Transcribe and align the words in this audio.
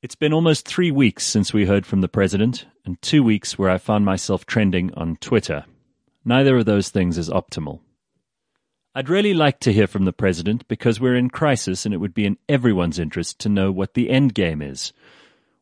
It's 0.00 0.14
been 0.14 0.32
almost 0.32 0.64
three 0.64 0.92
weeks 0.92 1.26
since 1.26 1.52
we 1.52 1.66
heard 1.66 1.84
from 1.84 2.02
the 2.02 2.08
president, 2.08 2.66
and 2.84 3.02
two 3.02 3.20
weeks 3.20 3.58
where 3.58 3.68
I 3.68 3.78
found 3.78 4.04
myself 4.04 4.46
trending 4.46 4.94
on 4.94 5.16
Twitter. 5.16 5.64
Neither 6.24 6.56
of 6.56 6.66
those 6.66 6.88
things 6.88 7.18
is 7.18 7.28
optimal. 7.28 7.80
I'd 8.94 9.08
really 9.08 9.34
like 9.34 9.58
to 9.58 9.72
hear 9.72 9.88
from 9.88 10.04
the 10.04 10.12
president 10.12 10.68
because 10.68 11.00
we're 11.00 11.16
in 11.16 11.30
crisis 11.30 11.84
and 11.84 11.92
it 11.92 11.96
would 11.96 12.14
be 12.14 12.26
in 12.26 12.38
everyone's 12.48 13.00
interest 13.00 13.40
to 13.40 13.48
know 13.48 13.72
what 13.72 13.94
the 13.94 14.08
end 14.08 14.34
game 14.34 14.62
is. 14.62 14.92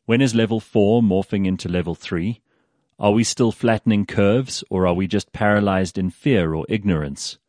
When 0.05 0.21
is 0.21 0.35
level 0.35 0.59
4 0.59 1.01
morphing 1.01 1.47
into 1.47 1.67
level 1.67 1.95
3? 1.95 2.39
Are 2.99 3.13
we 3.13 3.23
still 3.23 3.51
flattening 3.51 4.05
curves 4.05 4.63
or 4.69 4.85
are 4.85 4.93
we 4.93 5.07
just 5.07 5.33
paralyzed 5.33 5.97
in 5.97 6.11
fear 6.11 6.53
or 6.53 6.67
ignorance? 6.69 7.39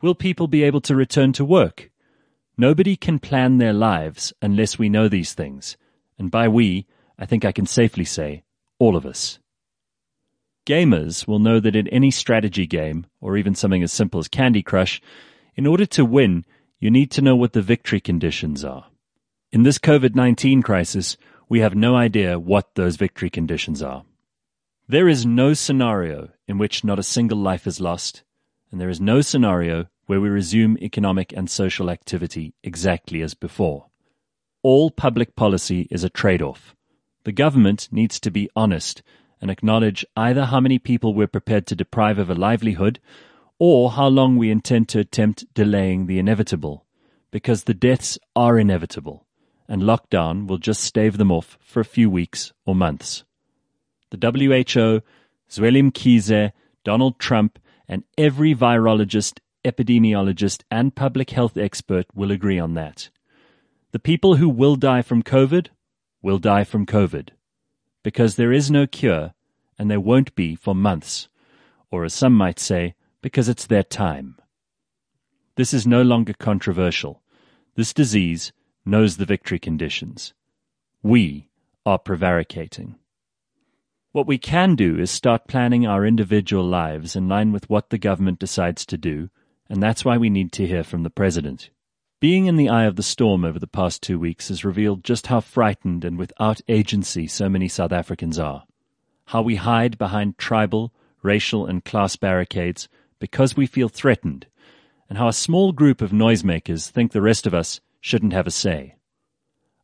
Will 0.00 0.14
people 0.14 0.46
be 0.46 0.62
able 0.62 0.80
to 0.82 0.96
return 0.96 1.34
to 1.34 1.44
work? 1.44 1.90
Nobody 2.56 2.96
can 2.96 3.18
plan 3.18 3.58
their 3.58 3.74
lives 3.74 4.32
unless 4.40 4.78
we 4.78 4.88
know 4.88 5.06
these 5.06 5.34
things 5.34 5.76
and 6.18 6.30
by 6.30 6.48
we, 6.48 6.86
I 7.18 7.26
think 7.26 7.44
I 7.44 7.52
can 7.52 7.66
safely 7.66 8.04
say, 8.04 8.42
all 8.78 8.96
of 8.96 9.06
us. 9.06 9.38
Gamers 10.66 11.26
will 11.26 11.38
know 11.38 11.60
that 11.60 11.76
in 11.76 11.88
any 11.88 12.10
strategy 12.10 12.66
game, 12.66 13.06
or 13.20 13.36
even 13.36 13.54
something 13.54 13.82
as 13.82 13.92
simple 13.92 14.18
as 14.18 14.28
Candy 14.28 14.62
Crush, 14.62 15.00
in 15.54 15.66
order 15.66 15.86
to 15.86 16.04
win, 16.04 16.44
you 16.78 16.90
need 16.90 17.10
to 17.12 17.22
know 17.22 17.36
what 17.36 17.52
the 17.52 17.62
victory 17.62 18.00
conditions 18.00 18.64
are. 18.64 18.86
In 19.52 19.62
this 19.62 19.78
COVID 19.78 20.14
19 20.14 20.62
crisis, 20.62 21.16
we 21.48 21.60
have 21.60 21.74
no 21.74 21.94
idea 21.94 22.38
what 22.38 22.74
those 22.74 22.96
victory 22.96 23.30
conditions 23.30 23.82
are. 23.82 24.04
There 24.88 25.08
is 25.08 25.24
no 25.24 25.54
scenario 25.54 26.30
in 26.48 26.58
which 26.58 26.84
not 26.84 26.98
a 26.98 27.02
single 27.02 27.38
life 27.38 27.66
is 27.66 27.80
lost, 27.80 28.24
and 28.70 28.80
there 28.80 28.88
is 28.90 29.00
no 29.00 29.20
scenario 29.20 29.86
where 30.06 30.20
we 30.20 30.28
resume 30.28 30.76
economic 30.78 31.32
and 31.32 31.48
social 31.48 31.90
activity 31.90 32.54
exactly 32.62 33.22
as 33.22 33.34
before 33.34 33.86
all 34.64 34.90
public 34.90 35.36
policy 35.36 35.86
is 35.90 36.02
a 36.02 36.08
trade 36.08 36.40
off. 36.40 36.74
The 37.24 37.32
government 37.32 37.86
needs 37.92 38.18
to 38.20 38.30
be 38.30 38.48
honest 38.56 39.02
and 39.38 39.50
acknowledge 39.50 40.06
either 40.16 40.46
how 40.46 40.58
many 40.58 40.78
people 40.78 41.12
we're 41.12 41.26
prepared 41.26 41.66
to 41.66 41.76
deprive 41.76 42.18
of 42.18 42.30
a 42.30 42.34
livelihood 42.34 42.98
or 43.58 43.90
how 43.90 44.06
long 44.06 44.38
we 44.38 44.50
intend 44.50 44.88
to 44.88 44.98
attempt 44.98 45.52
delaying 45.52 46.06
the 46.06 46.18
inevitable, 46.18 46.86
because 47.30 47.64
the 47.64 47.74
deaths 47.74 48.18
are 48.34 48.58
inevitable, 48.58 49.26
and 49.68 49.82
lockdown 49.82 50.46
will 50.46 50.58
just 50.58 50.82
stave 50.82 51.18
them 51.18 51.30
off 51.30 51.58
for 51.60 51.80
a 51.80 51.84
few 51.84 52.08
weeks 52.08 52.54
or 52.64 52.74
months. 52.74 53.22
The 54.10 54.16
WHO, 54.16 55.02
Zweli 55.50 55.90
Mkhize, 55.90 56.52
Donald 56.84 57.18
Trump, 57.18 57.58
and 57.86 58.02
every 58.16 58.54
virologist, 58.54 59.40
epidemiologist, 59.62 60.62
and 60.70 60.94
public 60.94 61.30
health 61.30 61.58
expert 61.58 62.06
will 62.14 62.30
agree 62.30 62.58
on 62.58 62.72
that. 62.74 63.10
The 63.94 64.00
people 64.00 64.34
who 64.34 64.48
will 64.48 64.74
die 64.74 65.02
from 65.02 65.22
COVID 65.22 65.68
will 66.20 66.40
die 66.40 66.64
from 66.64 66.84
COVID 66.84 67.28
because 68.02 68.34
there 68.34 68.50
is 68.50 68.68
no 68.68 68.88
cure 68.88 69.34
and 69.78 69.88
there 69.88 70.00
won't 70.00 70.34
be 70.34 70.56
for 70.56 70.74
months, 70.74 71.28
or 71.92 72.04
as 72.04 72.12
some 72.12 72.34
might 72.34 72.58
say, 72.58 72.96
because 73.22 73.48
it's 73.48 73.66
their 73.68 73.84
time. 73.84 74.34
This 75.54 75.72
is 75.72 75.86
no 75.86 76.02
longer 76.02 76.32
controversial. 76.32 77.22
This 77.76 77.94
disease 77.94 78.52
knows 78.84 79.16
the 79.16 79.26
victory 79.26 79.60
conditions. 79.60 80.34
We 81.00 81.48
are 81.86 82.00
prevaricating. 82.00 82.96
What 84.10 84.26
we 84.26 84.38
can 84.38 84.74
do 84.74 84.98
is 84.98 85.12
start 85.12 85.46
planning 85.46 85.86
our 85.86 86.04
individual 86.04 86.64
lives 86.64 87.14
in 87.14 87.28
line 87.28 87.52
with 87.52 87.70
what 87.70 87.90
the 87.90 87.98
government 87.98 88.40
decides 88.40 88.84
to 88.86 88.98
do, 88.98 89.30
and 89.68 89.80
that's 89.80 90.04
why 90.04 90.16
we 90.16 90.30
need 90.30 90.50
to 90.54 90.66
hear 90.66 90.82
from 90.82 91.04
the 91.04 91.10
President. 91.10 91.70
Being 92.24 92.46
in 92.46 92.56
the 92.56 92.70
eye 92.70 92.84
of 92.84 92.96
the 92.96 93.02
storm 93.02 93.44
over 93.44 93.58
the 93.58 93.66
past 93.66 94.02
two 94.02 94.18
weeks 94.18 94.48
has 94.48 94.64
revealed 94.64 95.04
just 95.04 95.26
how 95.26 95.40
frightened 95.40 96.06
and 96.06 96.16
without 96.16 96.62
agency 96.68 97.26
so 97.26 97.50
many 97.50 97.68
South 97.68 97.92
Africans 97.92 98.38
are. 98.38 98.64
How 99.26 99.42
we 99.42 99.56
hide 99.56 99.98
behind 99.98 100.38
tribal, 100.38 100.94
racial, 101.22 101.66
and 101.66 101.84
class 101.84 102.16
barricades 102.16 102.88
because 103.18 103.58
we 103.58 103.66
feel 103.66 103.90
threatened, 103.90 104.46
and 105.10 105.18
how 105.18 105.28
a 105.28 105.34
small 105.34 105.72
group 105.72 106.00
of 106.00 106.12
noisemakers 106.12 106.88
think 106.88 107.12
the 107.12 107.20
rest 107.20 107.46
of 107.46 107.52
us 107.52 107.82
shouldn't 108.00 108.32
have 108.32 108.46
a 108.46 108.50
say. 108.50 108.94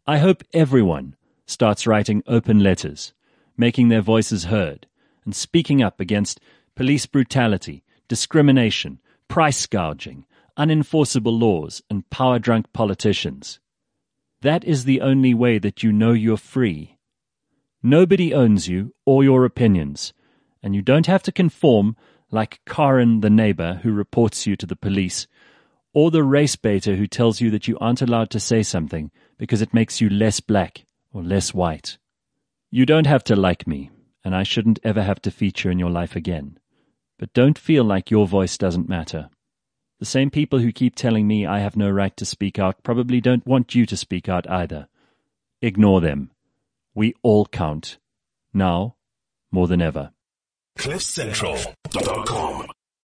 I 0.06 0.16
hope 0.16 0.42
everyone 0.54 1.16
starts 1.44 1.86
writing 1.86 2.22
open 2.26 2.60
letters, 2.60 3.12
making 3.58 3.88
their 3.88 4.00
voices 4.00 4.44
heard, 4.44 4.86
and 5.26 5.36
speaking 5.36 5.82
up 5.82 6.00
against 6.00 6.40
police 6.74 7.04
brutality, 7.04 7.84
discrimination, 8.08 8.98
price 9.28 9.66
gouging, 9.66 10.24
unenforceable 10.58 11.38
laws, 11.38 11.82
and 11.90 12.08
power 12.10 12.38
drunk 12.38 12.72
politicians. 12.72 13.60
That 14.42 14.64
is 14.64 14.84
the 14.84 15.00
only 15.00 15.34
way 15.34 15.58
that 15.58 15.82
you 15.82 15.92
know 15.92 16.12
you're 16.12 16.36
free. 16.36 16.98
Nobody 17.82 18.32
owns 18.34 18.68
you 18.68 18.94
or 19.04 19.24
your 19.24 19.44
opinions, 19.44 20.12
and 20.62 20.74
you 20.74 20.82
don't 20.82 21.06
have 21.06 21.22
to 21.24 21.32
conform 21.32 21.96
like 22.30 22.60
Karen 22.66 23.20
the 23.20 23.30
neighbor 23.30 23.80
who 23.82 23.92
reports 23.92 24.46
you 24.46 24.56
to 24.56 24.66
the 24.66 24.76
police, 24.76 25.26
or 25.92 26.10
the 26.10 26.22
race 26.22 26.56
baiter 26.56 26.96
who 26.96 27.06
tells 27.06 27.40
you 27.40 27.50
that 27.50 27.66
you 27.66 27.76
aren't 27.80 28.02
allowed 28.02 28.30
to 28.30 28.40
say 28.40 28.62
something 28.62 29.10
because 29.38 29.60
it 29.60 29.74
makes 29.74 30.00
you 30.00 30.08
less 30.08 30.40
black 30.40 30.84
or 31.12 31.22
less 31.22 31.52
white. 31.52 31.98
You 32.70 32.86
don't 32.86 33.06
have 33.06 33.24
to 33.24 33.36
like 33.36 33.66
me, 33.66 33.90
and 34.24 34.34
I 34.34 34.42
shouldn't 34.42 34.78
ever 34.84 35.02
have 35.02 35.20
to 35.22 35.30
feature 35.30 35.70
in 35.70 35.78
your 35.78 35.90
life 35.90 36.14
again. 36.14 36.58
But 37.18 37.32
don't 37.32 37.58
feel 37.58 37.84
like 37.84 38.10
your 38.10 38.26
voice 38.26 38.56
doesn't 38.56 38.88
matter. 38.88 39.28
The 40.00 40.06
same 40.06 40.30
people 40.30 40.58
who 40.60 40.72
keep 40.72 40.96
telling 40.96 41.28
me 41.28 41.44
I 41.46 41.58
have 41.58 41.76
no 41.76 41.90
right 41.90 42.16
to 42.16 42.24
speak 42.24 42.58
out 42.58 42.82
probably 42.82 43.20
don't 43.20 43.46
want 43.46 43.74
you 43.74 43.84
to 43.84 43.96
speak 43.98 44.30
out 44.30 44.48
either. 44.50 44.88
Ignore 45.60 46.00
them. 46.00 46.30
We 46.94 47.14
all 47.22 47.44
count. 47.44 47.98
Now, 48.54 48.96
more 49.52 49.68
than 49.68 49.82
ever. 49.82 50.12
CliffCentral.com 50.78 52.66